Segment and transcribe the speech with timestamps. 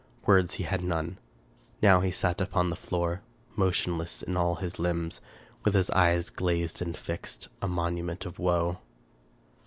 [0.25, 1.19] Words he had none.
[1.79, 3.21] Now he sat upon the floor,
[3.55, 5.21] motionless in all his limbs,
[5.63, 8.79] with his eyes glazed and fixed, a monument of woe.